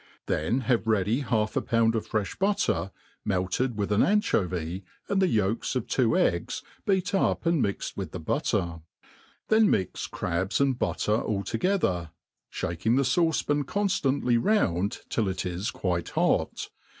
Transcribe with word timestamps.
Then 0.25 0.61
have 0.61 0.87
ready 0.87 1.19
half 1.19 1.55
a 1.55 1.61
pound 1.61 1.93
of 1.93 2.07
frefli 2.09 2.39
butter, 2.39 2.91
melted 3.23 3.77
with 3.77 3.91
an 3.91 4.01
anchovy, 4.01 4.83
and 5.07 5.21
the 5.21 5.27
yolks 5.27 5.75
of 5.75 5.85
two 5.85 6.17
eggs 6.17 6.63
beat 6.87 7.13
up 7.13 7.45
'and 7.45 7.61
mixed 7.61 7.95
With 7.97 8.11
the 8.11 8.19
butter; 8.19 8.81
then 9.49 9.69
mix 9.69 10.07
crabs 10.07 10.59
and 10.59 10.79
butter 10.79 11.17
all 11.21 11.43
together, 11.43 12.09
ihaking 12.51 12.97
the 12.97 13.03
fauce 13.03 13.45
pan 13.45 13.63
conftantly 13.63 14.43
round 14.43 15.01
till 15.07 15.27
it 15.29 15.45
is 15.45 15.69
<)uite*hot. 15.69 16.69